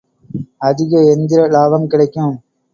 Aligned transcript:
அதிக 0.61 1.03
எந்திர 1.13 1.45
இலாபம் 1.45 1.87
கிடைக்கும். 1.87 2.35